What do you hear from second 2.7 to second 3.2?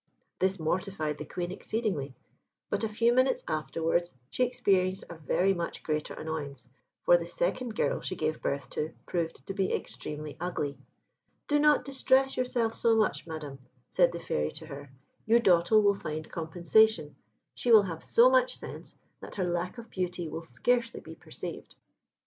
but a few